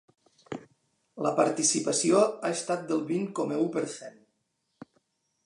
La 1.25 1.33
participació 1.39 2.23
ha 2.31 2.51
estat 2.57 2.89
del 2.93 3.05
vint 3.13 3.29
coma 3.41 3.61
u 3.67 3.69
per 3.79 3.87
cent. 3.99 4.19